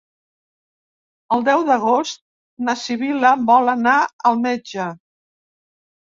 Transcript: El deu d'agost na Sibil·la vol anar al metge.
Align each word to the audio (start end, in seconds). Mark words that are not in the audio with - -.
El 1.35 1.43
deu 1.49 1.65
d'agost 1.67 2.17
na 2.69 2.73
Sibil·la 2.83 3.33
vol 3.51 3.69
anar 3.75 3.93
al 4.31 4.41
metge. 4.47 4.87